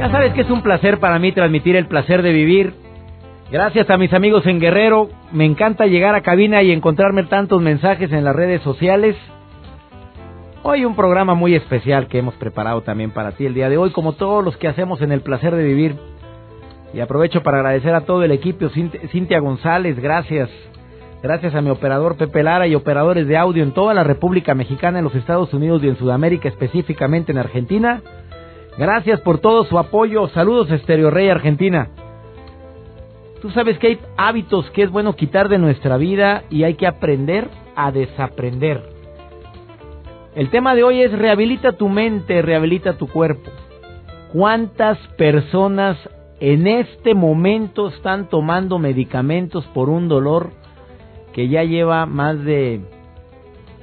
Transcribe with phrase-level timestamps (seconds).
[0.00, 2.72] Ya sabes que es un placer para mí transmitir el placer de vivir.
[3.52, 5.10] Gracias a mis amigos en Guerrero.
[5.30, 9.14] Me encanta llegar a cabina y encontrarme tantos mensajes en las redes sociales.
[10.62, 13.90] Hoy un programa muy especial que hemos preparado también para ti el día de hoy,
[13.90, 15.96] como todos los que hacemos en el placer de vivir.
[16.94, 20.48] Y aprovecho para agradecer a todo el equipo, Cintia González, gracias.
[21.22, 24.96] Gracias a mi operador Pepe Lara y operadores de audio en toda la República Mexicana,
[24.96, 28.00] en los Estados Unidos y en Sudamérica, específicamente en Argentina.
[28.80, 30.28] Gracias por todo su apoyo.
[30.28, 31.90] Saludos, Estéreo Rey Argentina.
[33.42, 36.86] Tú sabes que hay hábitos que es bueno quitar de nuestra vida y hay que
[36.86, 38.82] aprender a desaprender.
[40.34, 43.50] El tema de hoy es rehabilita tu mente, rehabilita tu cuerpo.
[44.32, 45.98] ¿Cuántas personas
[46.40, 50.52] en este momento están tomando medicamentos por un dolor
[51.34, 52.80] que ya lleva más de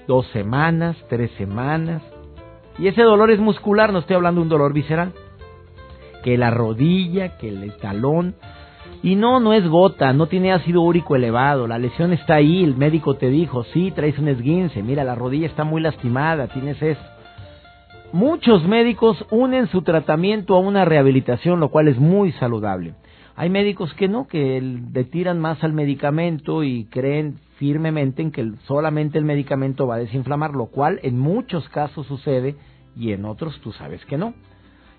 [0.08, 2.02] dos semanas, tres semanas,
[2.78, 5.14] y ese dolor es muscular, no estoy hablando de un dolor visceral.
[6.24, 8.36] Que la rodilla, que el talón.
[9.04, 12.76] Y no, no es gota, no tiene ácido úrico elevado, la lesión está ahí, el
[12.76, 17.02] médico te dijo, sí, traes un esguince, mira, la rodilla está muy lastimada, tienes eso.
[18.12, 22.94] Muchos médicos unen su tratamiento a una rehabilitación, lo cual es muy saludable.
[23.40, 28.54] Hay médicos que no, que le tiran más al medicamento y creen firmemente en que
[28.66, 32.56] solamente el medicamento va a desinflamar, lo cual en muchos casos sucede
[32.96, 34.34] y en otros tú sabes que no.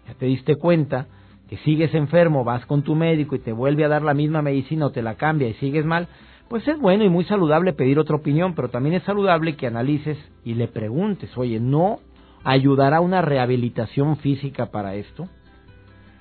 [0.06, 1.08] Ya te diste cuenta
[1.48, 4.86] que sigues enfermo, vas con tu médico y te vuelve a dar la misma medicina
[4.86, 6.06] o te la cambia y sigues mal,
[6.48, 10.16] pues es bueno y muy saludable pedir otra opinión, pero también es saludable que analices
[10.44, 11.98] y le preguntes, oye, ¿no
[12.44, 15.28] ayudará una rehabilitación física para esto?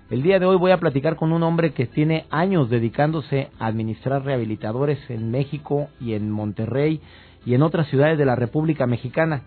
[0.09, 3.65] El día de hoy voy a platicar con un hombre que tiene años dedicándose a
[3.65, 7.01] administrar rehabilitadores en México y en Monterrey
[7.45, 9.41] y en otras ciudades de la República Mexicana.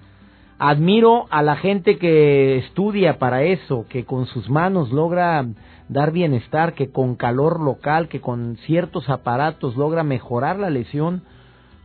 [0.59, 5.47] Admiro a la gente que estudia para eso, que con sus manos logra
[5.89, 11.23] dar bienestar, que con calor local, que con ciertos aparatos logra mejorar la lesión,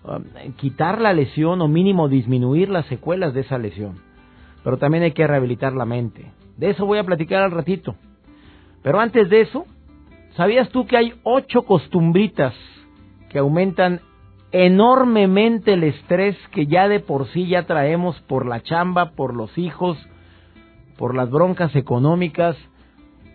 [0.03, 4.02] um, quitar la lesión o mínimo disminuir las secuelas de esa lesión.
[4.66, 6.34] Pero también hay que rehabilitar la mente.
[6.57, 7.96] De eso voy a platicar al ratito.
[8.85, 9.66] Pero antes de eso,
[10.35, 12.53] ¿sabías tú que hay ocho costumbritas
[13.29, 14.01] que aumentan
[14.51, 19.57] enormemente el estrés que ya de por sí ya traemos por la chamba, por los
[19.57, 19.97] hijos,
[21.00, 22.56] por las broncas económicas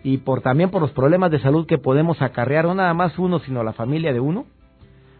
[0.05, 3.39] y por también por los problemas de salud que podemos acarrear, no nada más uno,
[3.39, 4.45] sino la familia de uno?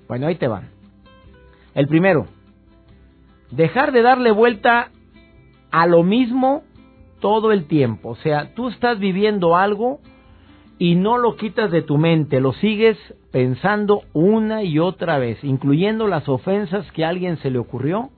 [0.08, 0.70] Bueno, ahí te van.
[1.75, 2.28] El primero,
[3.52, 4.91] dejar de darle vuelta
[5.72, 6.64] a lo mismo
[7.20, 8.12] todo el tiempo.
[8.12, 10.00] O sea, tú estás viviendo algo
[10.81, 12.97] y no lo quitas de tu mente, lo sigues
[13.31, 18.09] pensando una y otra vez, incluyendo las ofensas que a alguien se le ocurrió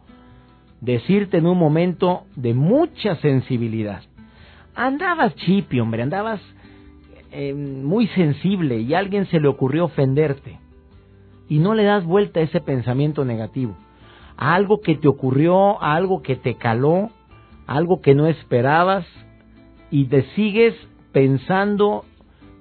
[0.80, 4.04] decirte en un momento de mucha sensibilidad.
[4.76, 6.40] Andabas chipi, hombre, andabas
[7.34, 10.58] eh, muy sensible y a alguien se le ocurrió ofenderte
[11.50, 13.76] y no le das vuelta a ese pensamiento negativo,
[14.38, 17.10] a algo que te ocurrió, a algo que te caló,
[17.68, 19.06] algo que no esperabas
[19.92, 20.76] y te sigues
[21.12, 22.06] pensando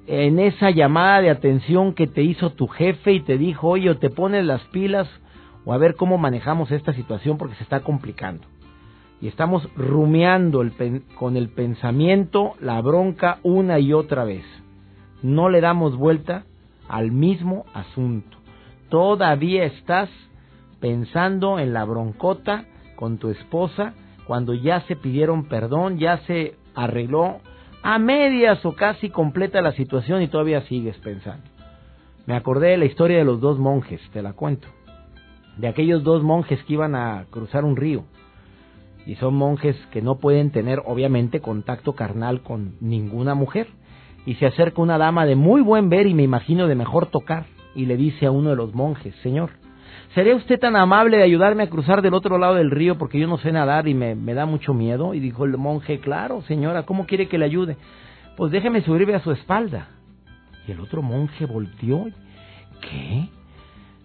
[0.06, 3.98] en esa llamada de atención que te hizo tu jefe y te dijo, oye, o
[3.98, 5.08] te pones las pilas
[5.64, 8.46] o a ver cómo manejamos esta situación porque se está complicando.
[9.20, 10.64] Y estamos rumiando
[11.14, 14.44] con el pensamiento la bronca una y otra vez.
[15.22, 16.44] No le damos vuelta
[16.88, 18.36] al mismo asunto.
[18.88, 20.10] Todavía estás
[20.80, 22.64] pensando en la broncota
[22.96, 23.94] con tu esposa
[24.26, 27.40] cuando ya se pidieron perdón, ya se arregló
[27.82, 31.44] a medias o casi completa la situación y todavía sigues pensando.
[32.26, 34.68] Me acordé de la historia de los dos monjes, te la cuento.
[35.56, 38.04] De aquellos dos monjes que iban a cruzar un río.
[39.04, 43.66] Y son monjes que no pueden tener, obviamente, contacto carnal con ninguna mujer.
[44.24, 47.46] Y se acerca una dama de muy buen ver y me imagino de mejor tocar.
[47.74, 49.50] Y le dice a uno de los monjes, Señor,
[50.14, 53.26] ¿sería usted tan amable de ayudarme a cruzar del otro lado del río porque yo
[53.26, 55.14] no sé nadar y me, da mucho miedo?
[55.14, 57.76] Y dijo el monje, claro, señora, ¿cómo quiere que le ayude?
[58.36, 59.88] Pues déjeme subirme a su espalda.
[60.66, 62.06] Y el otro monje volteó.
[62.80, 63.28] ¿Qué?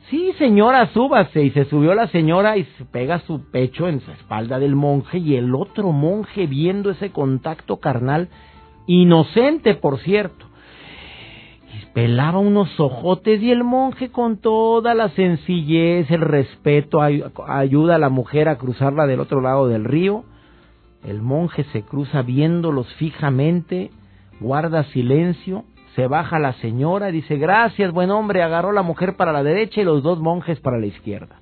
[0.10, 1.44] Sí, señora, súbase.
[1.44, 5.18] Y se subió la señora y se pega su pecho en su espalda del monje
[5.18, 8.30] y el otro monje viendo ese contacto carnal
[8.88, 10.47] inocente por cierto.
[11.98, 18.10] Pelaba unos ojotes y el monje con toda la sencillez, el respeto, ayuda a la
[18.10, 20.24] mujer a cruzarla del otro lado del río.
[21.04, 23.90] El monje se cruza viéndolos fijamente,
[24.40, 25.64] guarda silencio,
[25.96, 29.84] se baja la señora, dice gracias, buen hombre, agarró la mujer para la derecha y
[29.84, 31.38] los dos monjes para la izquierda.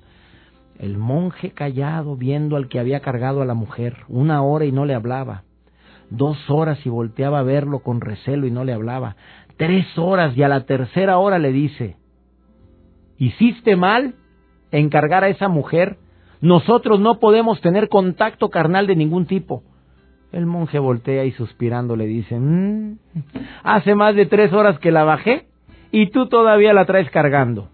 [0.78, 4.86] El monje callado viendo al que había cargado a la mujer, una hora y no
[4.86, 5.42] le hablaba,
[6.08, 9.16] dos horas y volteaba a verlo con recelo y no le hablaba,
[9.56, 11.96] tres horas y a la tercera hora le dice,
[13.18, 14.14] ¿hiciste mal
[14.70, 15.98] en cargar a esa mujer?
[16.40, 19.62] Nosotros no podemos tener contacto carnal de ningún tipo.
[20.32, 22.98] El monje voltea y suspirando le dice, mm,
[23.62, 25.46] hace más de tres horas que la bajé
[25.90, 27.70] y tú todavía la traes cargando.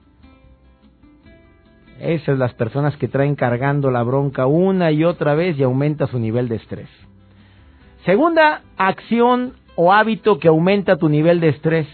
[1.99, 6.19] Esas las personas que traen cargando la bronca una y otra vez y aumenta su
[6.19, 6.89] nivel de estrés.
[8.05, 11.89] Segunda acción o hábito que aumenta tu nivel de estrés.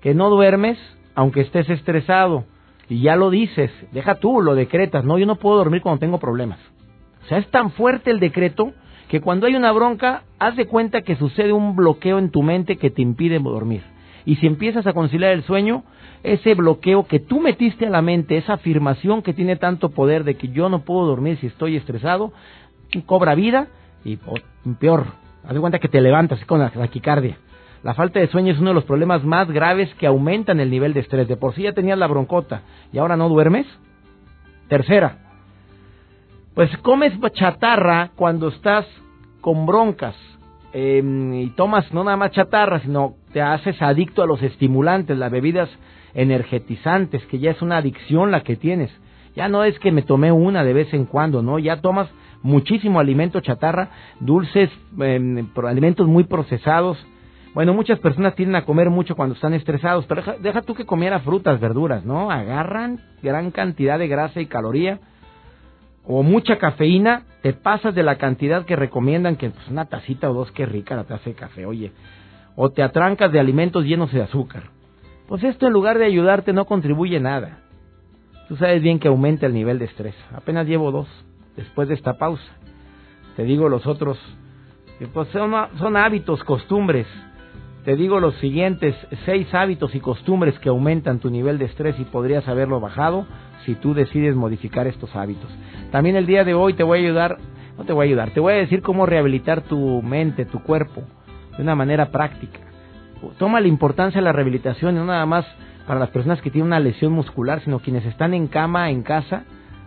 [0.00, 0.78] Que no duermes
[1.14, 2.44] aunque estés estresado.
[2.88, 5.04] Y ya lo dices, deja tú, lo decretas.
[5.04, 6.58] No, yo no puedo dormir cuando tengo problemas.
[7.24, 8.72] O sea, es tan fuerte el decreto
[9.08, 12.76] que cuando hay una bronca, haz de cuenta que sucede un bloqueo en tu mente
[12.76, 13.82] que te impide dormir.
[14.24, 15.84] Y si empiezas a conciliar el sueño,
[16.22, 20.34] ese bloqueo que tú metiste a la mente, esa afirmación que tiene tanto poder de
[20.34, 22.32] que yo no puedo dormir si estoy estresado,
[23.06, 23.68] cobra vida
[24.04, 24.18] y
[24.78, 25.06] peor,
[25.44, 27.36] haz de cuenta que te levantas con la taquicardia.
[27.82, 30.92] La falta de sueño es uno de los problemas más graves que aumentan el nivel
[30.92, 31.26] de estrés.
[31.28, 33.66] De por sí ya tenías la broncota y ahora no duermes.
[34.68, 35.18] Tercera,
[36.54, 38.86] pues comes chatarra cuando estás
[39.40, 40.14] con broncas
[40.72, 45.30] em, y tomas no nada más chatarra, sino te haces adicto a los estimulantes, las
[45.30, 45.70] bebidas
[46.12, 48.90] energetizantes, que ya es una adicción la que tienes.
[49.34, 51.58] Ya no es que me tomé una de vez en cuando, ¿no?
[51.58, 52.08] Ya tomas
[52.42, 53.90] muchísimo alimento chatarra,
[54.20, 56.98] dulces, em, alimentos muy procesados.
[57.54, 60.86] Bueno, muchas personas tienden a comer mucho cuando están estresados, pero deja, deja tú que
[60.86, 62.30] comiera frutas, verduras, ¿no?
[62.30, 65.00] Agarran gran cantidad de grasa y caloría
[66.06, 70.34] o mucha cafeína, te pasas de la cantidad que recomiendan, que pues, una tacita o
[70.34, 71.92] dos, qué rica la taza de café, oye.
[72.56, 74.64] O te atrancas de alimentos llenos de azúcar.
[75.28, 77.60] Pues esto en lugar de ayudarte no contribuye nada.
[78.48, 80.14] Tú sabes bien que aumenta el nivel de estrés.
[80.34, 81.06] Apenas llevo dos
[81.56, 82.52] después de esta pausa.
[83.36, 84.18] Te digo los otros,
[85.12, 87.06] pues son, son hábitos, costumbres.
[87.84, 88.94] Te digo los siguientes
[89.24, 93.26] seis hábitos y costumbres que aumentan tu nivel de estrés y podrías haberlo bajado
[93.64, 95.50] si tú decides modificar estos hábitos.
[95.90, 97.38] También el día de hoy te voy a ayudar,
[97.78, 101.02] no te voy a ayudar, te voy a decir cómo rehabilitar tu mente, tu cuerpo,
[101.56, 102.60] de una manera práctica.
[103.38, 105.46] Toma la importancia de la rehabilitación, no nada más
[105.86, 109.44] para las personas que tienen una lesión muscular, sino quienes están en cama, en casa,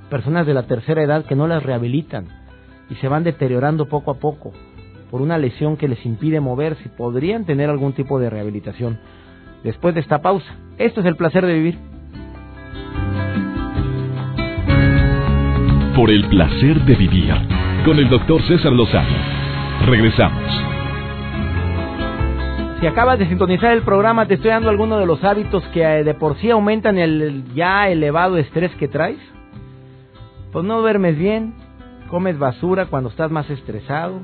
[0.09, 2.27] personas de la tercera edad que no las rehabilitan
[2.89, 4.51] y se van deteriorando poco a poco
[5.09, 8.99] por una lesión que les impide moverse, podrían tener algún tipo de rehabilitación.
[9.63, 11.93] Después de esta pausa, esto es el placer de vivir.
[15.95, 17.33] por el placer de vivir
[17.85, 19.15] con el doctor César Lozano.
[19.85, 20.43] Regresamos.
[22.79, 26.03] Si acabas de sintonizar el programa, te estoy dando algunos de los hábitos que eh,
[26.03, 29.19] de por sí aumentan el ya elevado estrés que traes.
[30.53, 31.55] Pues no duermes bien,
[32.11, 34.19] comes basura cuando estás más estresado.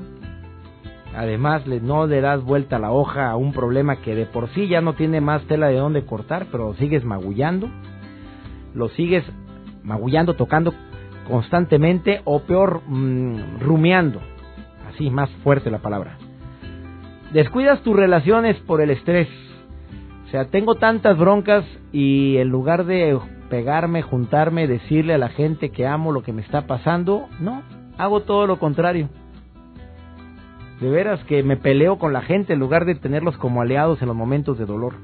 [1.12, 4.80] Además, no le das vuelta la hoja a un problema que de por sí ya
[4.80, 7.68] no tiene más tela de dónde cortar, pero sigues magullando.
[8.74, 9.24] Lo sigues
[9.82, 10.72] magullando, tocando
[11.28, 14.20] constantemente o peor, mm, rumiando.
[14.88, 16.16] Así, más fuerte la palabra.
[17.32, 19.28] Descuidas tus relaciones por el estrés.
[20.28, 23.18] O sea, tengo tantas broncas y en lugar de
[23.50, 27.62] pegarme, juntarme, decirle a la gente que amo lo que me está pasando, no,
[27.98, 29.10] hago todo lo contrario.
[30.80, 34.08] De veras que me peleo con la gente en lugar de tenerlos como aliados en
[34.08, 34.94] los momentos de dolor.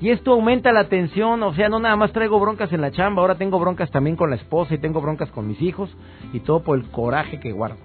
[0.00, 3.20] Y esto aumenta la tensión, o sea, no nada más traigo broncas en la chamba,
[3.22, 5.90] ahora tengo broncas también con la esposa y tengo broncas con mis hijos
[6.32, 7.78] y todo por el coraje que guardo.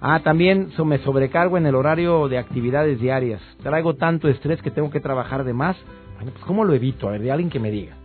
[0.00, 3.40] Ah, también me sobrecargo en el horario de actividades diarias.
[3.62, 5.76] Traigo tanto estrés que tengo que trabajar de más.
[6.16, 7.08] Bueno, pues ¿cómo lo evito?
[7.08, 8.01] A ver, de alguien que me diga.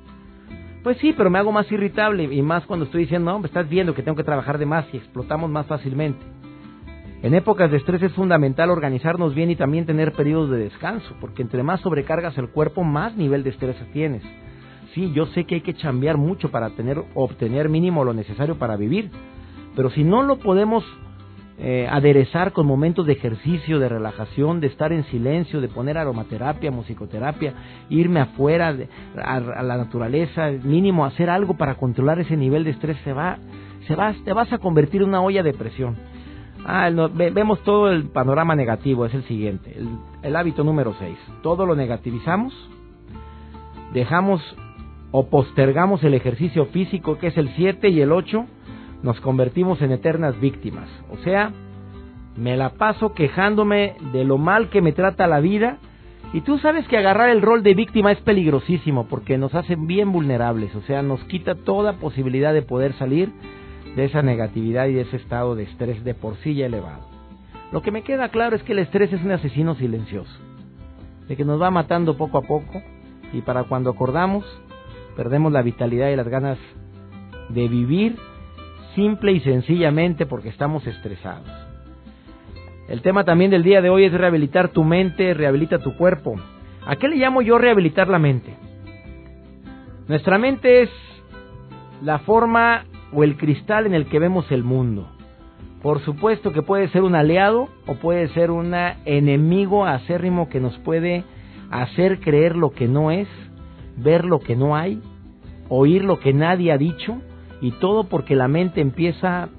[0.88, 3.67] Pues sí, pero me hago más irritable y más cuando estoy diciendo, no, me estás
[3.67, 6.25] viendo que tengo que trabajar de más y explotamos más fácilmente.
[7.24, 11.41] En épocas de estrés es fundamental organizarnos bien y también tener periodos de descanso, porque
[11.41, 14.24] entre más sobrecargas el cuerpo, más nivel de estrés tienes.
[14.94, 18.77] Sí, yo sé que hay que chambear mucho para tener, obtener mínimo lo necesario para
[18.77, 19.12] vivir,
[19.75, 20.86] pero si no lo podemos
[21.60, 26.70] eh, aderezar con momentos de ejercicio, de relajación, de estar en silencio, de poner aromaterapia,
[26.70, 27.54] musicoterapia,
[27.90, 28.76] irme afuera
[29.16, 33.40] a, la naturaleza, mínimo hacer algo para controlar ese nivel de estrés, se va,
[33.88, 35.96] se va, te vas a convertir en una olla de presión.
[36.64, 39.74] Ah, vemos todo el panorama negativo, es el siguiente.
[39.76, 39.88] El,
[40.22, 41.18] el hábito número 6.
[41.42, 42.54] Todo lo negativizamos,
[43.94, 44.44] dejamos
[45.10, 48.46] o postergamos el ejercicio físico, que es el 7 y el 8,
[49.04, 50.89] nos convertimos en eternas víctimas.
[51.12, 51.51] O sea,
[52.36, 55.77] me la paso quejándome de lo mal que me trata la vida.
[56.34, 60.12] Y tú sabes que agarrar el rol de víctima es peligrosísimo porque nos hace bien
[60.12, 63.32] vulnerables, o sea, nos quita toda posibilidad de poder salir
[63.96, 67.08] de esa negatividad y de ese estado de estrés de por sí ya elevado.
[67.72, 70.32] Lo que me queda claro es que el estrés es un asesino silencioso,
[71.30, 72.82] de que nos va matando poco a poco
[73.32, 74.46] y para cuando acordamos
[75.16, 76.58] perdemos la vitalidad y las ganas
[77.50, 78.18] de vivir
[78.98, 81.48] simple y sencillamente porque estamos estresados.
[82.89, 86.36] El tema también del día de hoy es rehabilitar tu mente, rehabilita tu cuerpo.
[86.84, 88.56] ¿A qué le llamo yo rehabilitar la mente?
[90.08, 90.89] Nuestra mente es
[92.01, 95.08] la forma o el cristal en el que vemos el mundo.
[95.84, 98.74] Por supuesto que puede ser un aliado o puede ser un
[99.06, 101.24] enemigo acérrimo que nos puede
[101.70, 103.27] hacer creer lo que no es
[103.96, 105.00] ver lo que no hay,
[105.70, 107.22] oír lo que nadie ha dicho,
[107.62, 109.50] y todo porque la mente empieza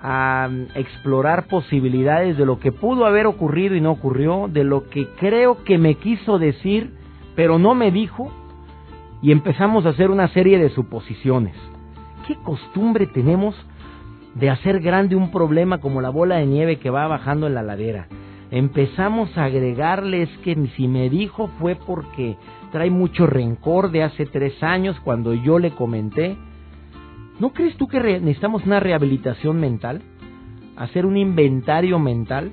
[0.00, 5.08] a explorar posibilidades de lo que pudo haber ocurrido y no ocurrió, de lo que
[5.18, 6.94] creo que me quiso decir,
[7.34, 8.30] pero no me dijo,
[9.22, 11.54] y empezamos a hacer una serie de suposiciones.
[12.26, 13.54] ¿Qué costumbre tenemos
[14.34, 17.62] de hacer grande un problema como la bola de nieve que va bajando en la
[17.62, 18.06] ladera?
[18.50, 22.36] Empezamos a agregarles que si me dijo fue porque
[22.72, 26.36] trae mucho rencor de hace tres años cuando yo le comenté.
[27.38, 30.02] ¿No crees tú que necesitamos una rehabilitación mental?
[30.76, 32.50] Hacer un inventario mental.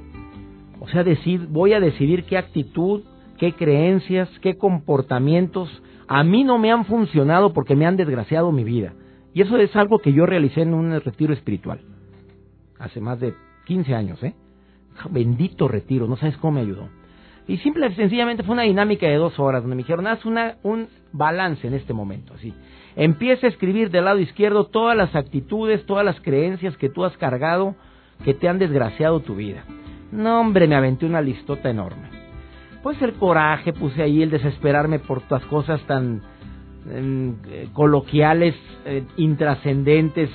[0.80, 3.04] O sea, decir, voy a decidir qué actitud,
[3.38, 5.70] qué creencias, qué comportamientos
[6.08, 8.94] a mí no me han funcionado porque me han desgraciado mi vida.
[9.34, 11.82] Y eso es algo que yo realicé en un retiro espiritual.
[12.80, 13.34] Hace más de
[13.66, 14.34] 15 años, ¿eh?
[15.10, 16.90] Bendito retiro, no sabes cómo me ayudó.
[17.48, 20.88] Y simple sencillamente fue una dinámica de dos horas donde me dijeron, haz una, un
[21.12, 22.34] balance en este momento.
[22.34, 22.54] Así.
[22.96, 27.16] Empieza a escribir del lado izquierdo todas las actitudes, todas las creencias que tú has
[27.18, 27.76] cargado
[28.24, 29.66] que te han desgraciado tu vida.
[30.12, 32.10] No, hombre, me aventé una listota enorme.
[32.82, 36.22] Pues el coraje, puse ahí el desesperarme por las cosas tan
[36.90, 40.30] em, eh, coloquiales, eh, intrascendentes,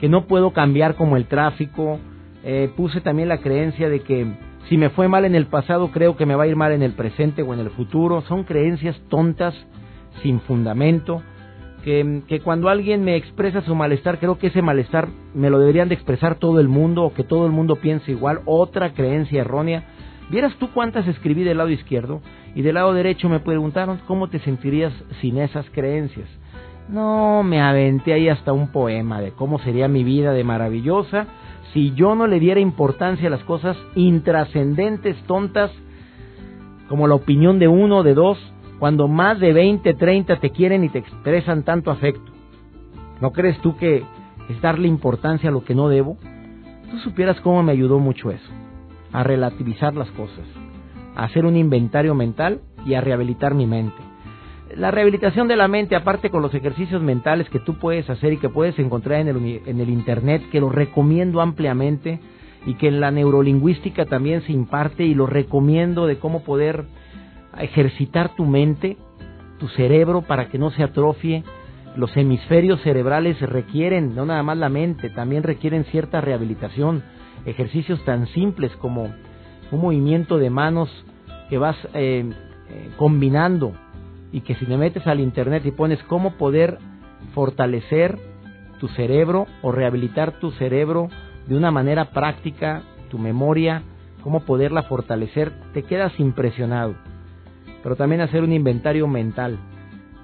[0.00, 1.98] que no puedo cambiar como el tráfico.
[2.44, 4.26] Eh, puse también la creencia de que
[4.68, 6.82] si me fue mal en el pasado, creo que me va a ir mal en
[6.82, 8.22] el presente o en el futuro.
[8.22, 9.54] Son creencias tontas,
[10.22, 11.22] sin fundamento,
[11.82, 15.94] que, cuando alguien me expresa su malestar, creo que ese malestar me lo deberían de
[15.94, 18.40] expresar todo el mundo o que todo el mundo piense igual.
[18.44, 19.84] Otra creencia errónea.
[20.30, 22.22] ¿Vieras tú cuántas escribí del lado izquierdo?
[22.54, 26.28] Y del lado derecho me preguntaron cómo te sentirías sin esas creencias.
[26.88, 31.26] No, me aventé ahí hasta un poema de cómo sería mi vida de maravillosa
[31.72, 35.70] si yo no le diera importancia a las cosas intrascendentes, tontas,
[36.88, 38.38] como la opinión de uno de dos,
[38.82, 42.32] cuando más de 20, 30 te quieren y te expresan tanto afecto.
[43.20, 44.02] ¿No crees tú que
[44.48, 46.16] es darle importancia a lo que no debo?
[46.90, 48.50] Tú supieras cómo me ayudó mucho eso,
[49.12, 50.44] a relativizar las cosas,
[51.14, 54.02] a hacer un inventario mental y a rehabilitar mi mente
[54.74, 58.38] la rehabilitación de la mente, aparte con los ejercicios mentales que tú puedes hacer y
[58.38, 62.18] que puedes encontrar en el, en el Internet, que lo recomiendo ampliamente
[62.66, 66.86] y que en la neurolingüística también se imparte y lo recomiendo de cómo poder
[67.58, 68.96] ejercitar tu mente,
[69.58, 71.44] tu cerebro para que no se atrofie.
[71.96, 77.02] Los hemisferios cerebrales requieren, no nada más la mente, también requieren cierta rehabilitación.
[77.44, 79.12] Ejercicios tan simples como
[79.70, 80.88] un movimiento de manos
[81.50, 82.30] que vas eh,
[82.70, 83.72] eh, combinando
[84.32, 86.78] y que si te metes al internet y pones cómo poder
[87.34, 88.18] fortalecer
[88.80, 91.08] tu cerebro o rehabilitar tu cerebro
[91.46, 93.82] de una manera práctica, tu memoria,
[94.22, 96.94] cómo poderla fortalecer, te quedas impresionado.
[97.82, 99.58] Pero también hacer un inventario mental.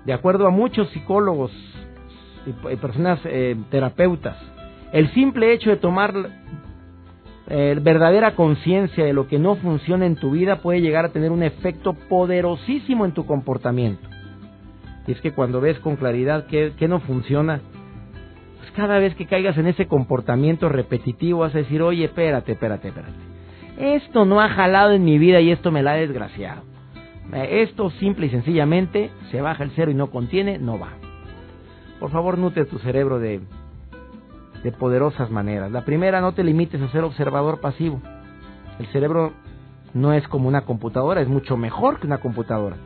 [0.04, 1.52] De acuerdo a muchos psicólogos
[2.46, 4.36] y personas eh, terapeutas,
[4.92, 6.14] el simple hecho de tomar
[7.50, 11.30] eh, verdadera conciencia de lo que no funciona en tu vida puede llegar a tener
[11.30, 14.06] un efecto poderosísimo en tu comportamiento.
[15.06, 17.62] Y es que cuando ves con claridad que, no funciona,
[18.58, 22.88] pues cada vez que caigas en ese comportamiento repetitivo vas a decir, oye, espérate, espérate,
[22.88, 23.14] espérate.
[23.78, 26.62] Esto no ha jalado en mi vida y esto me la ha desgraciado.
[27.32, 30.92] Eh, esto simple y sencillamente se baja el cero y no contiene, no va.
[32.00, 33.40] Por favor, nutre tu cerebro de
[34.62, 35.70] de poderosas maneras.
[35.70, 38.00] La primera, no te limites a ser observador pasivo.
[38.78, 39.32] El cerebro
[39.94, 42.76] no es como una computadora, es mucho mejor que una computadora.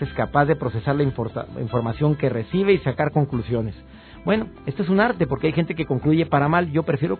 [0.00, 3.74] Es capaz de procesar la información que recibe y sacar conclusiones.
[4.24, 7.18] Bueno, esto es un arte porque hay gente que concluye para mal, yo prefiero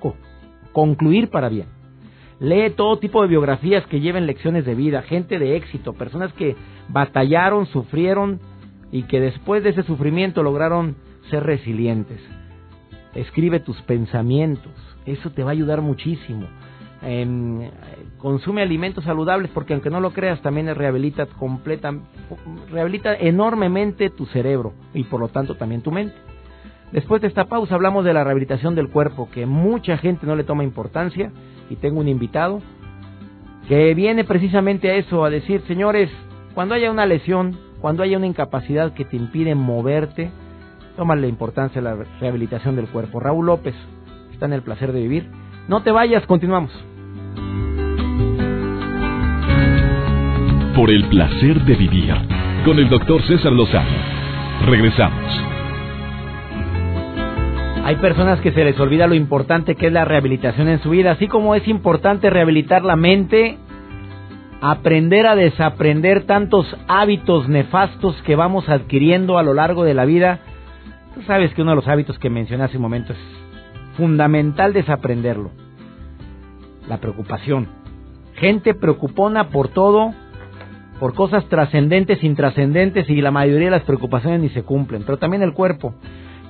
[0.73, 1.67] concluir para bien.
[2.41, 6.57] Lee todo tipo de biografías que lleven lecciones de vida, gente de éxito, personas que
[6.89, 8.41] batallaron, sufrieron
[8.93, 10.97] y que después de ese sufrimiento lograron
[11.31, 12.21] ser resilientes.
[13.15, 14.73] Escribe tus pensamientos,
[15.05, 16.47] eso te va a ayudar muchísimo.
[17.01, 17.71] Em,
[18.19, 21.93] consume alimentos saludables porque aunque no lo creas también rehabilita completa,
[22.71, 26.15] rehabilita enormemente tu cerebro y por lo tanto también tu mente.
[26.93, 30.45] Después de esta pausa hablamos de la rehabilitación del cuerpo que mucha gente no le
[30.45, 31.31] toma importancia
[31.71, 32.61] y tengo un invitado
[33.69, 36.11] que viene precisamente a eso, a decir, señores,
[36.55, 40.31] cuando haya una lesión, cuando haya una incapacidad que te impide moverte,
[40.97, 43.21] toma la importancia de la rehabilitación del cuerpo.
[43.21, 43.75] Raúl López
[44.33, 45.29] está en el placer de vivir.
[45.69, 46.73] No te vayas, continuamos.
[50.75, 52.15] Por el placer de vivir
[52.65, 53.91] con el doctor César Lozano.
[54.67, 55.58] Regresamos.
[57.89, 61.13] Hay personas que se les olvida lo importante que es la rehabilitación en su vida,
[61.13, 63.57] así como es importante rehabilitar la mente,
[64.61, 70.41] aprender a desaprender tantos hábitos nefastos que vamos adquiriendo a lo largo de la vida.
[71.15, 73.19] Tú sabes que uno de los hábitos que mencioné hace un momento es
[73.97, 75.51] fundamental desaprenderlo.
[76.91, 77.69] La preocupación.
[78.35, 80.13] Gente preocupona por todo,
[81.01, 85.43] por cosas trascendentes, intrascendentes y la mayoría de las preocupaciones ni se cumplen, pero también
[85.43, 85.95] el cuerpo.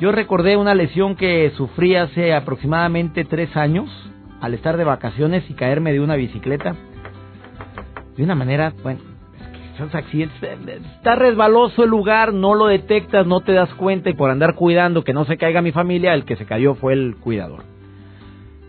[0.00, 3.90] Yo recordé una lesión que sufrí hace aproximadamente tres años
[4.40, 6.76] al estar de vacaciones y caerme de una bicicleta.
[8.16, 9.00] De una manera, bueno,
[9.76, 10.40] son accidentes.
[10.96, 15.02] Está resbaloso el lugar, no lo detectas, no te das cuenta y por andar cuidando
[15.02, 17.64] que no se caiga mi familia, el que se cayó fue el cuidador.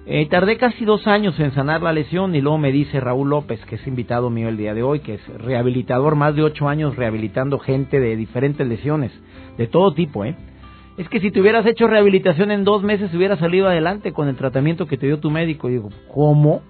[0.08, 3.64] Eh, tardé casi dos años en sanar la lesión y luego me dice Raúl López,
[3.66, 6.96] que es invitado mío el día de hoy, que es rehabilitador, más de ocho años
[6.96, 9.12] rehabilitando gente de diferentes lesiones,
[9.60, 10.36] de todo tipo, ¿eh?
[11.00, 14.36] Es que si te hubieras hecho rehabilitación en dos meses hubieras salido adelante con el
[14.36, 15.70] tratamiento que te dio tu médico.
[15.70, 16.62] Y digo, ¿cómo?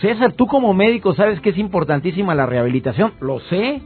[0.00, 3.82] César, tú como médico sabes que es importantísima la rehabilitación, lo sé,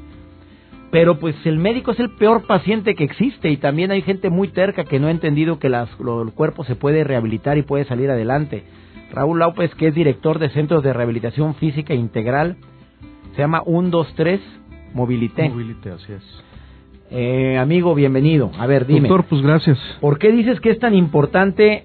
[0.92, 4.46] pero pues el médico es el peor paciente que existe y también hay gente muy
[4.46, 8.08] terca que no ha entendido que las, el cuerpo se puede rehabilitar y puede salir
[8.08, 8.62] adelante.
[9.10, 12.58] Raúl López, que es director de Centros de Rehabilitación Física Integral,
[13.34, 14.40] se llama 123
[14.94, 15.48] Mobilité.
[15.48, 16.44] Mobilité, así es.
[17.10, 18.50] Eh, amigo, bienvenido.
[18.58, 19.08] A ver, dime.
[19.08, 19.78] Doctor, pues gracias.
[20.00, 21.84] ¿Por qué dices que es tan importante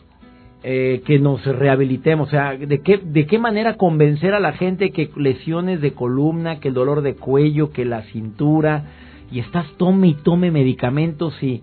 [0.63, 2.27] eh, que nos rehabilitemos?
[2.27, 6.59] O sea, ¿de qué, ¿de qué manera convencer a la gente que lesiones de columna,
[6.59, 8.85] que el dolor de cuello, que la cintura,
[9.31, 11.61] y estás tome y tome medicamentos y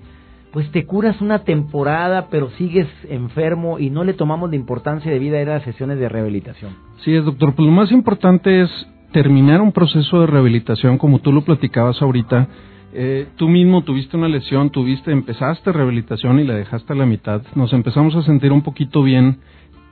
[0.53, 5.19] pues te curas una temporada, pero sigues enfermo y no le tomamos la importancia de
[5.19, 6.73] vida a las sesiones de rehabilitación?
[7.05, 7.55] Sí, doctor.
[7.55, 8.71] Pues lo más importante es
[9.13, 12.49] terminar un proceso de rehabilitación, como tú lo platicabas ahorita,
[12.93, 17.43] eh, tú mismo tuviste una lesión, tuviste, empezaste rehabilitación y la dejaste a la mitad.
[17.55, 19.39] Nos empezamos a sentir un poquito bien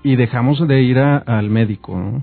[0.03, 2.23] y dejamos de ir al médico.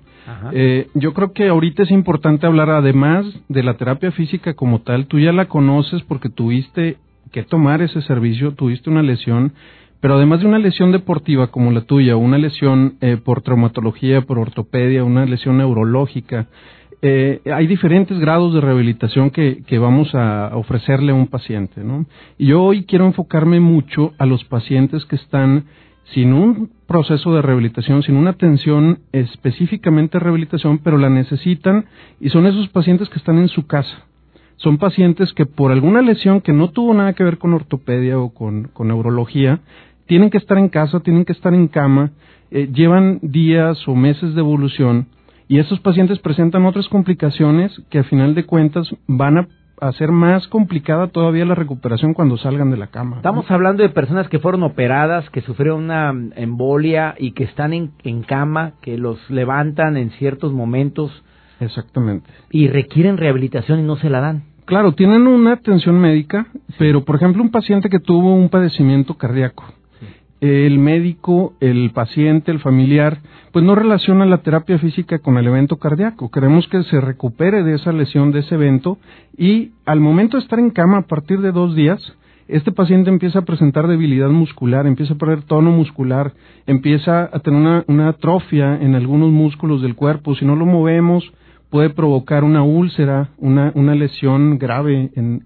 [0.54, 5.08] Eh, yo creo que ahorita es importante hablar, además de la terapia física como tal,
[5.08, 6.98] tú ya la conoces porque tuviste
[7.32, 9.54] que tomar ese servicio, tuviste una lesión,
[10.00, 14.40] pero además de una lesión deportiva como la tuya, una lesión eh, por traumatología, por
[14.40, 16.48] ortopedia, una lesión neurológica,
[17.06, 22.06] eh, hay diferentes grados de rehabilitación que, vamos a ofrecerle a un paciente, ¿no?
[22.38, 25.66] Y yo hoy quiero enfocarme mucho a los pacientes que están
[26.14, 31.88] sin un proceso de rehabilitación, sin una atención específicamente de rehabilitación, pero la necesitan
[32.22, 34.06] y son esos pacientes que están en su casa.
[34.56, 38.34] Son pacientes que por alguna lesión que no tuvo nada que ver con ortopedia o
[38.34, 39.60] con, neurología,
[40.06, 42.12] tienen que estar en casa, tienen que estar en cama,
[42.50, 45.08] eh, llevan días o meses de evolución
[45.48, 49.48] y esos pacientes presentan otras complicaciones que a final de cuentas van a
[49.82, 53.18] hacer más complicada todavía la recuperación cuando salgan de la cama.
[53.18, 57.92] Estamos hablando de personas que fueron operadas, que sufrieron una embolia y que están en,
[58.04, 61.24] en cama, que los levantan en ciertos momentos.
[61.60, 62.30] Exactamente.
[62.50, 64.44] Y requieren rehabilitación y no se la dan.
[64.66, 66.48] Claro, tienen una atención médica,
[66.80, 69.66] pero por ejemplo un paciente que tuvo un padecimiento cardíaco,
[70.44, 73.20] el médico, el paciente, el familiar,
[73.54, 76.30] pues no relaciona la terapia física con el evento cardíaco.
[76.30, 78.98] Queremos que se recupere de esa lesión, de ese evento,
[79.38, 82.02] y al momento de estar en cama, a partir de dos días,
[82.50, 86.34] este paciente empieza a presentar debilidad muscular, empieza a perder tono muscular,
[86.68, 90.36] empieza a tener una, atrofia en algunos músculos del cuerpo.
[90.36, 91.24] Si no lo movemos,
[91.70, 95.46] puede provocar una úlcera, una, una lesión grave, en,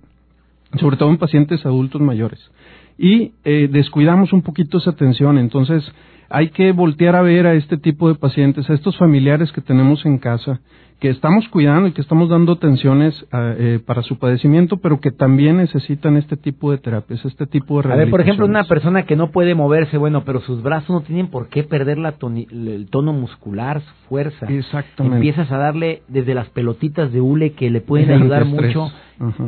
[0.79, 2.49] sobre todo en pacientes adultos mayores.
[2.97, 5.37] Y eh, descuidamos un poquito esa atención.
[5.37, 5.83] Entonces,
[6.29, 10.05] hay que voltear a ver a este tipo de pacientes, a estos familiares que tenemos
[10.05, 10.59] en casa,
[10.99, 15.57] que estamos cuidando y que estamos dando atenciones eh, para su padecimiento, pero que también
[15.57, 19.15] necesitan este tipo de terapias, este tipo de A ver, por ejemplo, una persona que
[19.15, 22.15] no puede moverse, bueno, pero sus brazos no tienen por qué perder la
[22.51, 24.47] el tono muscular, su fuerza.
[24.47, 25.17] Exactamente.
[25.17, 28.91] Empiezas a darle desde las pelotitas de hule que le pueden ayudar mucho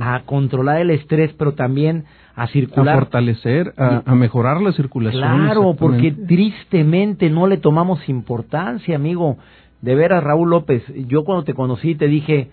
[0.02, 2.06] a controlar el estrés, pero también
[2.39, 2.95] a circular.
[2.95, 5.21] A fortalecer, a, mejorar la circulación.
[5.21, 9.38] Claro, porque tristemente no le tomamos importancia, amigo.
[9.82, 12.49] De veras, Raúl López, yo cuando te conocí te dije,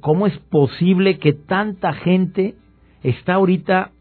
[0.00, 2.56] ¿cómo es posible que tanta gente
[3.02, 3.92] está ahorita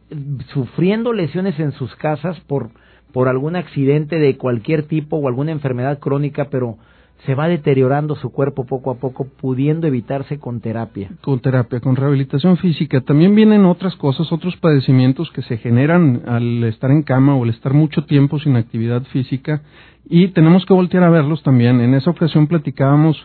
[0.47, 2.71] sufriendo lesiones en sus casas por,
[3.13, 6.77] por algún accidente de cualquier tipo o alguna enfermedad crónica, pero
[7.25, 11.11] se va deteriorando su cuerpo poco a poco, pudiendo evitarse con terapia.
[11.21, 13.01] Con terapia, con rehabilitación física.
[13.01, 17.51] También vienen otras cosas, otros padecimientos que se generan al estar en cama o al
[17.51, 19.61] estar mucho tiempo sin actividad física
[20.09, 21.79] y tenemos que voltear a verlos también.
[21.79, 23.17] En esa ocasión platicábamos,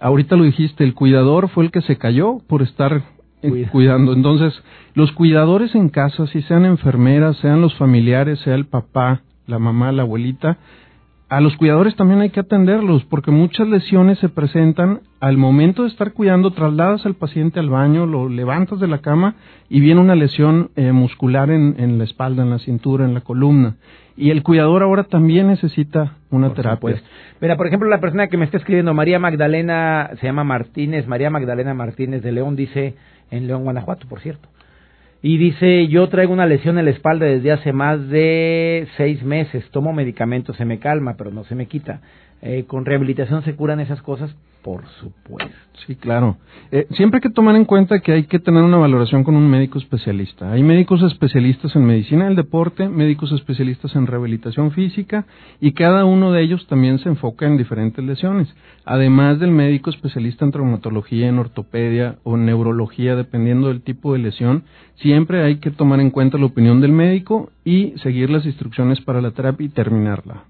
[0.00, 3.02] ahorita lo dijiste, el cuidador fue el que se cayó por estar
[3.42, 4.12] eh, cuidando.
[4.12, 4.54] Entonces,
[4.94, 9.92] los cuidadores en casa, si sean enfermeras, sean los familiares, sea el papá, la mamá,
[9.92, 10.58] la abuelita,
[11.30, 15.88] a los cuidadores también hay que atenderlos porque muchas lesiones se presentan al momento de
[15.88, 19.36] estar cuidando, trasladas al paciente al baño, lo levantas de la cama
[19.68, 23.76] y viene una lesión eh, muscular en, la espalda, en la cintura, en la columna.
[24.16, 27.00] Y el cuidador ahora también necesita una terapia.
[27.40, 31.30] Mira, por ejemplo, la persona que me está escribiendo, María Magdalena, se llama Martínez, María
[31.30, 32.96] Magdalena Martínez de León, dice,
[33.30, 34.48] en León, Guanajuato, por cierto.
[35.22, 39.68] Y dice, yo traigo una lesión en la espalda desde hace más de seis meses,
[39.70, 42.00] tomo medicamentos, se me calma, pero no se me quita.
[42.42, 44.34] Eh, ¿Con rehabilitación se curan esas cosas?
[44.62, 45.50] Por supuesto.
[45.86, 46.36] Sí, claro.
[46.70, 49.48] Eh, siempre hay que tomar en cuenta que hay que tener una valoración con un
[49.48, 50.52] médico especialista.
[50.52, 55.24] Hay médicos especialistas en medicina del deporte, médicos especialistas en rehabilitación física
[55.60, 58.54] y cada uno de ellos también se enfoca en diferentes lesiones.
[58.84, 64.64] Además del médico especialista en traumatología, en ortopedia o neurología, dependiendo del tipo de lesión,
[64.96, 69.22] siempre hay que tomar en cuenta la opinión del médico y seguir las instrucciones para
[69.22, 70.44] la terapia y terminarla.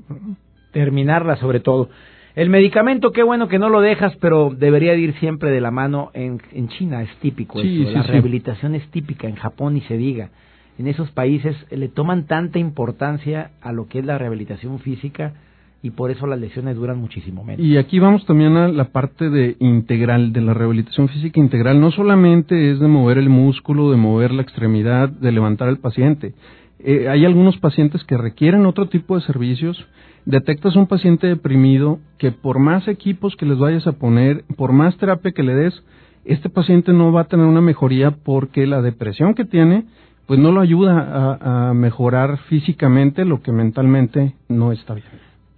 [0.73, 1.89] Terminarla sobre todo.
[2.37, 6.11] El medicamento, qué bueno que no lo dejas, pero debería ir siempre de la mano.
[6.15, 7.91] En, en China es típico eso.
[7.91, 10.31] la rehabilitación es típica, en Japón y se diga.
[10.79, 15.35] En esos países le toman tanta importancia a lo que es la rehabilitación física
[15.83, 17.65] y por eso las lesiones duran muchísimo menos.
[17.65, 21.81] Y aquí vamos también a la parte de integral, de la rehabilitación física integral.
[21.81, 26.35] No solamente es de mover el músculo, de mover la extremidad, de levantar al paciente.
[26.79, 29.87] Eh, hay algunos pacientes que requieren otro tipo de servicios
[30.25, 34.97] detectas un paciente deprimido que por más equipos que les vayas a poner, por más
[34.97, 35.83] terapia que le des,
[36.25, 39.87] este paciente no va a tener una mejoría porque la depresión que tiene
[40.27, 45.09] pues no lo ayuda a, mejorar físicamente lo que mentalmente no está bien.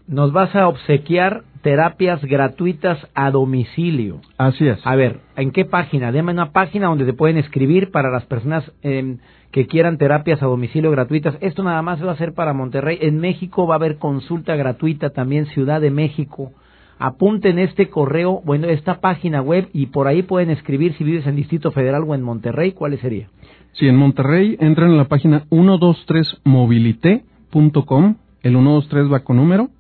[0.07, 4.21] Nos vas a obsequiar terapias gratuitas a domicilio.
[4.37, 4.85] Así es.
[4.85, 6.13] A ver, ¿en qué página?
[6.13, 9.17] Deme una página donde te pueden escribir para las personas eh,
[9.53, 11.37] que quieran terapias a domicilio gratuitas.
[11.41, 12.99] Esto nada más va a ser para Monterrey.
[13.01, 16.53] En México va a haber consulta gratuita también, Ciudad de México.
[16.99, 21.37] Apunten este correo, bueno, esta página web y por ahí pueden escribir si vives en
[21.37, 23.29] Distrito Federal o en Monterrey, ¿cuál sería?
[23.73, 29.71] Sí, en Monterrey entran en la página 123mobilité.com, el 123 va con número,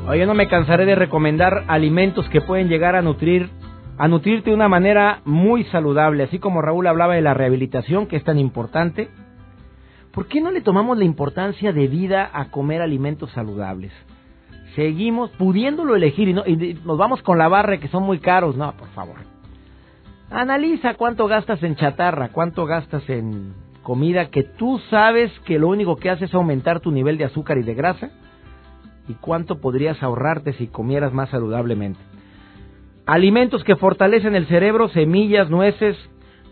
[0.06, 3.50] Oye, no me cansaré de recomendar alimentos que pueden llegar a nutrir
[3.98, 8.18] a nutrirte de una manera muy saludable, así como Raúl hablaba de la rehabilitación que
[8.18, 9.10] es tan importante.
[10.12, 13.94] ¿Por qué no le tomamos la importancia de vida a comer alimentos saludables?
[14.76, 18.58] Seguimos pudiéndolo elegir y, no, y nos vamos con la barra que son muy caros,
[18.58, 19.18] no, por favor.
[20.30, 25.96] Analiza cuánto gastas en chatarra, cuánto gastas en comida que tú sabes que lo único
[25.96, 28.12] que hace es aumentar tu nivel de azúcar y de grasa
[29.08, 32.00] y cuánto podrías ahorrarte si comieras más saludablemente.
[33.06, 35.98] Alimentos que fortalecen el cerebro, semillas, nueces,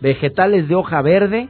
[0.00, 1.48] vegetales de hoja verde,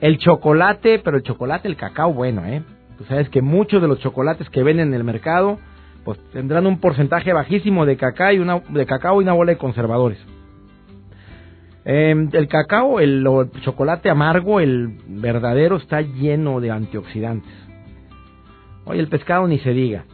[0.00, 2.62] el chocolate, pero el chocolate, el cacao, bueno, ¿eh?
[2.98, 5.58] Tú sabes que muchos de los chocolates que venden en el mercado,
[6.04, 9.58] pues tendrán un porcentaje bajísimo de cacao y una, de cacao y una bola de
[9.58, 10.18] conservadores.
[11.84, 17.63] Em, el cacao, el, el chocolate amargo, el verdadero, está lleno de antioxidantes.
[18.84, 20.04] Oye, el pescado ni se diga.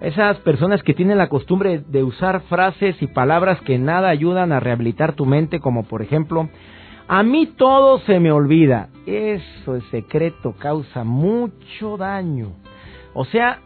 [0.00, 4.58] Esas personas que tienen la costumbre de usar frases y palabras que nada ayudan a
[4.58, 6.48] rehabilitar tu mente, como por ejemplo,
[7.06, 8.88] a mí todo se me olvida.
[9.06, 12.52] Eso es secreto, causa mucho daño.
[13.14, 13.60] O sea,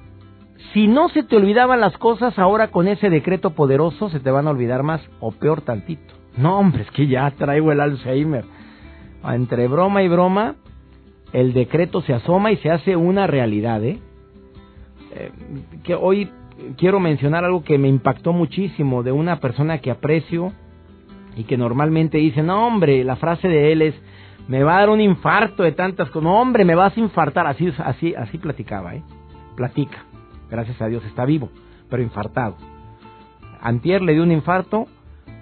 [0.72, 4.46] si no se te olvidaban las cosas, ahora con ese decreto poderoso se te van
[4.46, 6.14] a olvidar más o peor tantito.
[6.36, 8.44] No, hombre, es que ya traigo el Alzheimer.
[9.24, 10.56] Entre broma y broma,
[11.32, 13.98] el decreto se asoma y se hace una realidad, ¿eh?
[15.14, 15.30] Eh,
[15.82, 16.30] que hoy
[16.76, 20.52] quiero mencionar algo que me impactó muchísimo de una persona que aprecio
[21.36, 23.94] y que normalmente dice, no hombre, la frase de él es,
[24.48, 27.46] me va a dar un infarto de tantas cosas, no hombre, me vas a infartar,
[27.46, 29.02] así, así, así platicaba, ¿eh?
[29.56, 30.04] Platica,
[30.50, 31.50] gracias a Dios está vivo,
[31.90, 32.56] pero infartado.
[33.60, 34.86] Antier le dio un infarto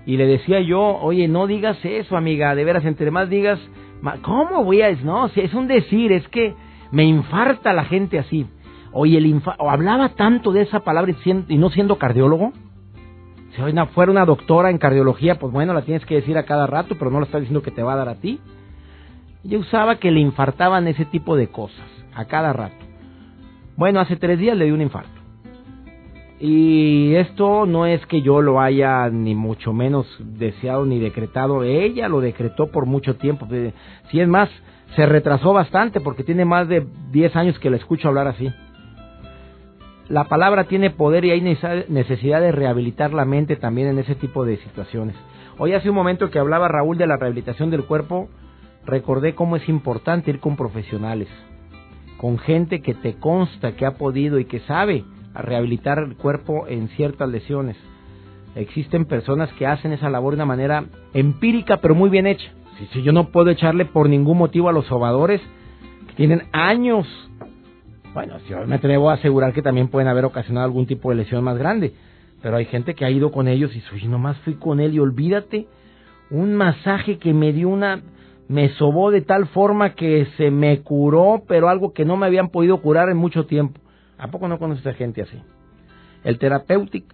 [0.06, 3.58] y le decía yo, oye, no digas eso, amiga, de veras, entre más digas,
[4.22, 4.92] ¿cómo voy a...?
[5.02, 6.54] No, si es un decir, es que
[6.90, 8.46] me infarta la gente así.
[8.92, 11.12] Oye, el o hablaba tanto de esa palabra
[11.48, 12.52] y, no siendo cardiólogo.
[13.56, 13.62] Si
[13.92, 17.10] fuera una doctora en cardiología, pues bueno, la tienes que decir a cada rato, pero
[17.10, 18.40] no lo está diciendo que te va a dar a ti.
[19.42, 22.84] Yo usaba que le infartaban ese tipo de cosas, a cada rato.
[23.76, 25.23] Bueno, hace tres días le dio un infarto.
[26.40, 32.08] Y esto no es que yo lo haya ni mucho menos deseado ni decretado, ella
[32.08, 33.46] lo decretó por mucho tiempo.
[34.10, 34.50] Si es más,
[34.96, 38.52] se retrasó bastante porque tiene más de 10 años que la escucho hablar así.
[40.08, 44.44] La palabra tiene poder y hay necesidad de rehabilitar la mente también en ese tipo
[44.44, 45.16] de situaciones.
[45.56, 48.28] Hoy hace un momento que hablaba Raúl de la rehabilitación del cuerpo,
[48.84, 51.28] recordé cómo es importante ir con profesionales,
[52.18, 55.04] con gente que te consta que ha podido y que sabe
[55.42, 57.76] rehabilitar el cuerpo en ciertas lesiones.
[58.54, 62.50] Existen personas que hacen esa labor de una manera empírica pero muy bien hecha.
[62.92, 65.40] Si, yo no puedo echarle por ningún motivo a los sobadores
[66.08, 67.06] que tienen años
[68.14, 71.42] bueno, yo me atrevo a asegurar que también pueden haber ocasionado algún tipo de lesión
[71.42, 71.94] más grande.
[72.40, 75.00] Pero hay gente que ha ido con ellos y soy nomás fui con él y
[75.00, 75.66] olvídate,
[76.30, 78.02] un masaje que me dio una,
[78.46, 82.50] me sobó de tal forma que se me curó, pero algo que no me habían
[82.50, 83.80] podido curar en mucho tiempo.
[84.18, 85.40] ¿A poco no conoces a gente así?
[86.24, 86.38] El,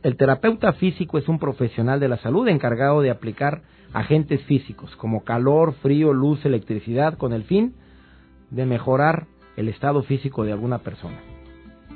[0.03, 5.25] el terapeuta físico es un profesional de la salud encargado de aplicar agentes físicos como
[5.25, 7.75] calor, frío, luz, electricidad con el fin
[8.51, 11.19] de mejorar el estado físico de alguna persona,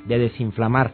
[0.07, 0.93] de desinflamar,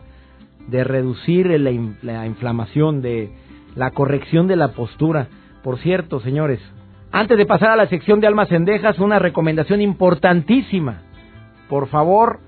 [0.69, 3.31] de reducir la, inflamación, de
[3.75, 5.29] la corrección de la postura.
[5.63, 6.61] Por cierto, señores,
[7.13, 11.03] antes de pasar a la sección de almas endejas, una recomendación importantísima.
[11.69, 12.41] Por favor,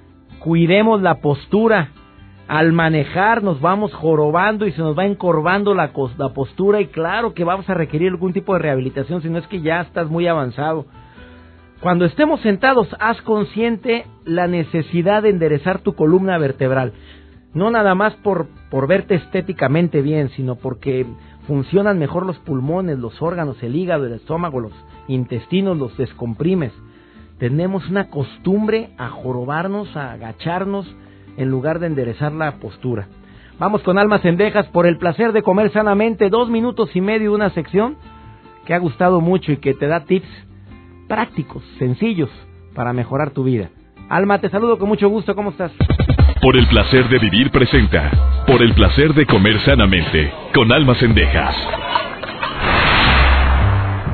[0.43, 1.91] cuidemos la postura.
[2.49, 7.33] Al manejar nos vamos jorobando y se nos va encorvando la, la postura y claro
[7.33, 10.27] que vamos a requerir algún tipo de rehabilitación si no es que ya estás muy
[10.27, 10.87] avanzado.
[11.81, 16.93] Cuando estemos sentados, haz consciente la necesidad de enderezar tu columna vertebral.
[17.55, 21.07] No nada más por, por verte estéticamente bien, sino porque
[21.47, 24.73] funcionan mejor los pulmones, los órganos, el hígado, el estómago, los
[25.09, 26.73] intestinos, los descomprimes.
[27.43, 30.87] Tenemos una costumbre a jorobarnos, a agacharnos,
[31.37, 33.09] en lugar de enderezar la postura.
[33.59, 37.51] Vamos con almas endejas por el placer de comer sanamente, dos minutos y medio una
[37.51, 37.97] sección
[38.65, 40.29] que ha gustado mucho y que te da tips
[41.09, 42.31] prácticos, sencillos,
[42.77, 43.71] para mejorar tu vida.
[44.09, 45.73] Alma, te saludo con mucho gusto, ¿cómo estás?
[46.41, 51.57] Por el placer de vivir presenta, por el placer de comer sanamente, con Almas Cendejas.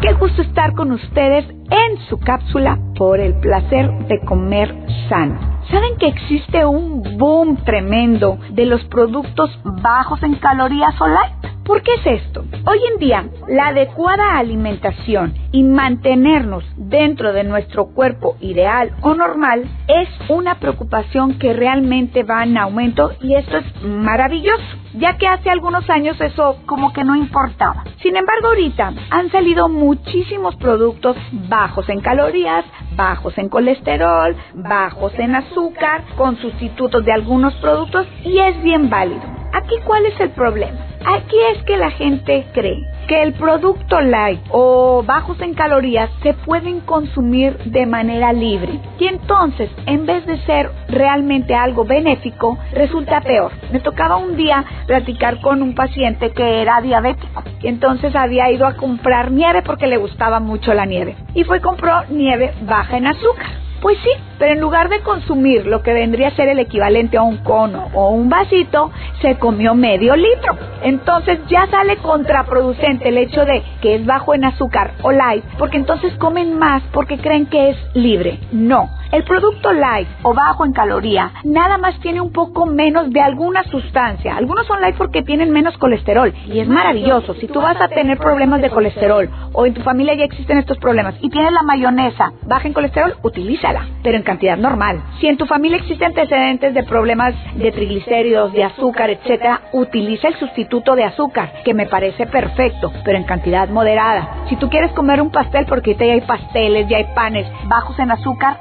[0.01, 4.73] Qué gusto estar con ustedes en su cápsula por el placer de comer
[5.09, 5.61] sano.
[5.73, 9.51] ¿Saben que existe un boom tremendo de los productos
[9.83, 11.48] bajos en calorías o light?
[11.69, 12.47] ¿Por qué es esto?
[12.65, 19.69] Hoy en día, la adecuada alimentación y mantenernos dentro de nuestro cuerpo ideal o normal
[19.87, 25.51] es una preocupación que realmente va en aumento y esto es maravilloso, ya que hace
[25.51, 27.85] algunos años eso como que no importaba.
[28.01, 31.19] Sin embargo, ahorita han salido muchísimos productos
[31.51, 32.65] bajos en calorías,
[32.97, 39.38] bajos en colesterol, bajos en azúcar, con sustitutos de algunos productos y es bien válido.
[39.53, 40.79] Aquí, ¿cuál es el problema?
[41.07, 46.35] Aquí es que la gente cree que el producto light o bajos en calorías se
[46.35, 48.79] pueden consumir de manera libre.
[48.99, 53.53] Y entonces, en vez de ser realmente algo benéfico, resulta peor.
[53.73, 57.43] Me tocaba un día platicar con un paciente que era diabético.
[57.63, 61.17] Y entonces había ido a comprar nieve porque le gustaba mucho la nieve.
[61.35, 63.68] Y fue y compró nieve baja en azúcar.
[63.81, 67.23] Pues sí, pero en lugar de consumir lo que vendría a ser el equivalente a
[67.23, 68.91] un cono o un vasito,
[69.23, 70.57] se comió medio litro.
[70.83, 75.77] Entonces ya sale contraproducente el hecho de que es bajo en azúcar o light, porque
[75.77, 78.41] entonces comen más porque creen que es libre.
[78.51, 83.21] No, el producto light o bajo en caloría nada más tiene un poco menos de
[83.21, 84.37] alguna sustancia.
[84.37, 87.35] Algunos son light porque tienen menos colesterol y es maravilloso.
[87.35, 90.79] Si tú vas a tener problemas de colesterol o en tu familia ya existen estos
[90.79, 95.03] problemas y tienes la mayonesa baja en colesterol, utilízala, pero en cantidad normal.
[95.21, 100.35] Si en tu familia existen antecedentes de problemas de triglicéridos, de azúcar, etcétera, utiliza el
[100.37, 104.45] sustituto de azúcar, que me parece perfecto, pero en cantidad moderada.
[104.49, 108.11] Si tú quieres comer un pastel porque ya hay pasteles, ya hay panes bajos en
[108.11, 108.59] azúcar,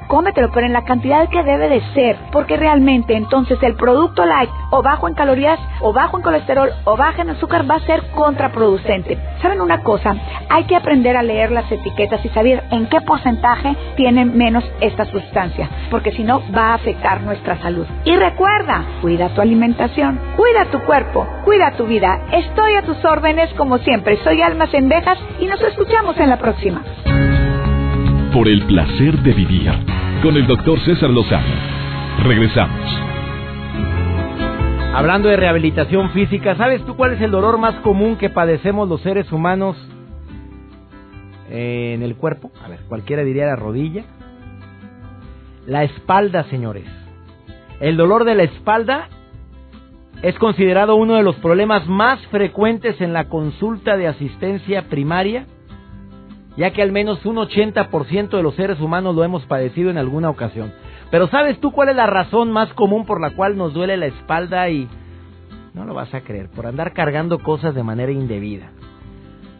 [0.52, 4.82] pero en la cantidad que debe de ser, porque realmente entonces el producto light o
[4.82, 9.18] bajo en calorías o bajo en colesterol o bajo en azúcar va a ser contraproducente.
[9.42, 10.14] ¿Saben una cosa?
[10.48, 15.04] Hay que aprender a leer las etiquetas y saber en qué porcentaje tienen menos esta
[15.06, 17.86] sustancia porque si no va a afectar nuestra salud.
[18.04, 22.20] Y recuerda, cuida tu alimentación, cuida tu cuerpo, cuida tu vida.
[22.32, 24.18] Estoy a tus órdenes como siempre.
[24.22, 26.82] Soy Alma Cendejas y nos escuchamos en la próxima.
[28.32, 31.46] Por el placer de vivir con el doctor César Lozano.
[32.24, 33.00] Regresamos.
[34.94, 39.00] Hablando de rehabilitación física, ¿sabes tú cuál es el dolor más común que padecemos los
[39.02, 39.76] seres humanos
[41.50, 42.50] en el cuerpo?
[42.64, 44.04] A ver, cualquiera diría la rodilla,
[45.66, 46.86] la espalda, señores.
[47.78, 49.08] El dolor de la espalda
[50.22, 55.46] es considerado uno de los problemas más frecuentes en la consulta de asistencia primaria,
[56.58, 60.28] ya que al menos un 80% de los seres humanos lo hemos padecido en alguna
[60.28, 60.72] ocasión.
[61.10, 64.06] Pero ¿sabes tú cuál es la razón más común por la cual nos duele la
[64.06, 64.88] espalda y...
[65.72, 68.72] No lo vas a creer, por andar cargando cosas de manera indebida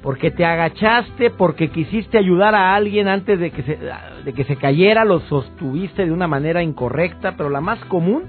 [0.03, 6.05] porque te agachaste, porque quisiste ayudar a alguien antes de que se, cayera, lo sostuviste
[6.05, 8.25] de una manera incorrecta, pero la más común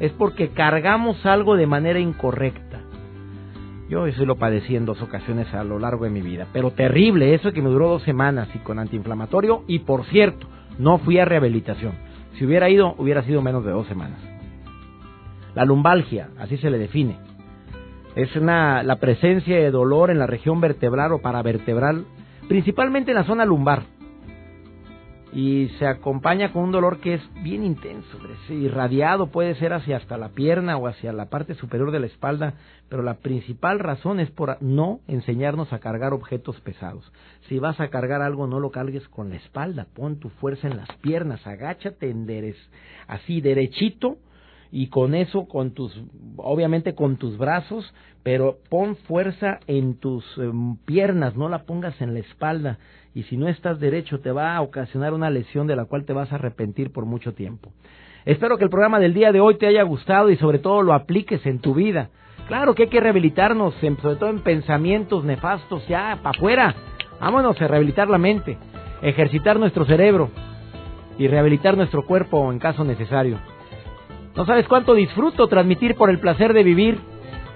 [0.00, 2.69] es porque cargamos algo de manera incorrecta.
[3.90, 7.34] Yo eso lo padecí en dos ocasiones a lo largo de mi vida, pero terrible,
[7.34, 10.46] eso que me duró dos semanas y con antiinflamatorio, y por cierto,
[10.78, 11.92] no fui a rehabilitación.
[12.38, 14.20] Si hubiera ido, hubiera sido menos de dos semanas.
[15.54, 17.18] La lumbalgia, así se le define
[18.14, 22.04] es una, la presencia de dolor en la región vertebral o paravertebral,
[22.48, 23.82] principalmente en la zona lumbar.
[25.32, 30.18] Y se acompaña con un dolor que es bien intenso, irradiado, puede ser hacia hasta
[30.18, 32.54] la pierna o hacia la parte superior de la espalda,
[32.88, 37.12] pero la principal razón es por no enseñarnos a cargar objetos pesados.
[37.48, 40.76] Si vas a cargar algo, no lo cargues con la espalda, pon tu fuerza en
[40.76, 42.56] las piernas, agáchate, enderez,
[43.06, 44.16] así derechito,
[44.72, 46.00] y con eso, con tus,
[46.36, 52.14] obviamente con tus brazos, pero pon fuerza en tus em, piernas, no la pongas en
[52.14, 52.78] la espalda.
[53.14, 56.12] Y si no estás derecho, te va a ocasionar una lesión de la cual te
[56.12, 57.72] vas a arrepentir por mucho tiempo.
[58.24, 60.92] Espero que el programa del día de hoy te haya gustado y sobre todo lo
[60.92, 62.10] apliques en tu vida.
[62.46, 66.74] Claro que hay que rehabilitarnos, sobre todo en pensamientos nefastos, ya, para afuera.
[67.20, 68.58] Vámonos a rehabilitar la mente,
[69.02, 70.30] ejercitar nuestro cerebro
[71.18, 73.38] y rehabilitar nuestro cuerpo en caso necesario.
[74.36, 76.98] No sabes cuánto disfruto transmitir por el placer de vivir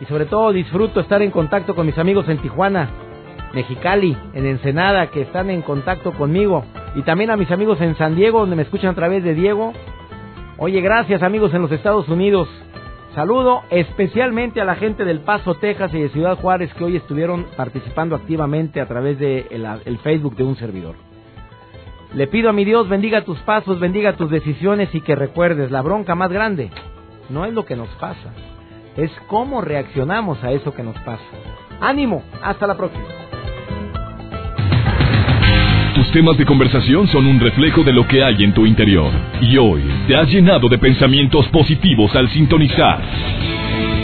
[0.01, 2.91] y sobre todo disfruto estar en contacto con mis amigos en Tijuana,
[3.53, 6.65] Mexicali, en Ensenada, que están en contacto conmigo
[6.97, 9.73] y también a mis amigos en San Diego, donde me escuchan a través de Diego.
[10.59, 12.49] Oye, gracias amigos en los Estados Unidos.
[13.15, 17.47] Saludo especialmente a la gente del Paso, Texas y de Ciudad Juárez que hoy estuvieron
[17.57, 19.47] participando activamente a través de
[19.85, 21.14] el Facebook de un servidor.
[22.15, 25.83] Le pido a mi Dios bendiga tus pasos, bendiga tus decisiones y que recuerdes, la
[25.83, 26.71] bronca más grande
[27.29, 28.33] no es lo que nos pasa,
[28.97, 31.25] es cómo reaccionamos a eso que nos pasa.
[31.81, 33.05] Ánimo, hasta la próxima.
[35.95, 39.11] Tus temas de conversación son un reflejo de lo que hay en tu interior.
[39.41, 43.01] Y hoy te has llenado de pensamientos positivos al sintonizar.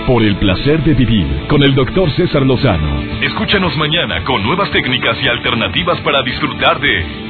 [0.06, 3.02] Por el placer de vivir con el doctor César Lozano.
[3.22, 7.29] Escúchanos mañana con nuevas técnicas y alternativas para disfrutar de